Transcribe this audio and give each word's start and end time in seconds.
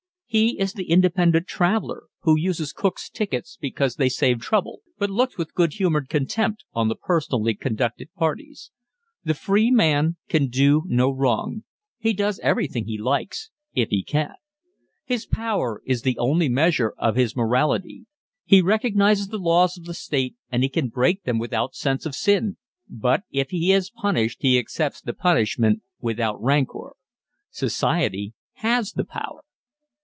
He 0.33 0.57
is 0.57 0.71
the 0.71 0.89
independent 0.89 1.45
traveller, 1.47 2.03
who 2.21 2.37
uses 2.39 2.71
Cook's 2.71 3.09
tickets 3.09 3.57
because 3.59 3.97
they 3.97 4.07
save 4.07 4.39
trouble, 4.39 4.79
but 4.97 5.09
looks 5.09 5.37
with 5.37 5.53
good 5.53 5.73
humoured 5.73 6.07
contempt 6.07 6.63
on 6.71 6.87
the 6.87 6.95
personally 6.95 7.53
conducted 7.53 8.07
parties. 8.13 8.71
The 9.25 9.33
free 9.33 9.69
man 9.69 10.15
can 10.29 10.47
do 10.47 10.83
no 10.85 11.11
wrong. 11.11 11.65
He 11.99 12.13
does 12.13 12.39
everything 12.39 12.85
he 12.85 12.97
likes—if 12.97 13.89
he 13.89 14.03
can. 14.05 14.31
His 15.03 15.25
power 15.25 15.81
is 15.85 16.03
the 16.03 16.17
only 16.17 16.47
measure 16.47 16.93
of 16.97 17.17
his 17.17 17.35
morality. 17.35 18.05
He 18.45 18.61
recognises 18.61 19.27
the 19.27 19.37
laws 19.37 19.77
of 19.77 19.83
the 19.83 19.93
state 19.93 20.37
and 20.49 20.63
he 20.63 20.69
can 20.69 20.87
break 20.87 21.23
them 21.23 21.39
without 21.39 21.75
sense 21.75 22.05
of 22.05 22.15
sin, 22.15 22.55
but 22.87 23.23
if 23.31 23.49
he 23.49 23.73
is 23.73 23.89
punished 23.89 24.37
he 24.41 24.57
accepts 24.57 25.01
the 25.01 25.11
punishment 25.11 25.81
without 25.99 26.41
rancour. 26.41 26.93
Society 27.49 28.33
has 28.63 28.93
the 28.93 29.03
power. 29.03 29.41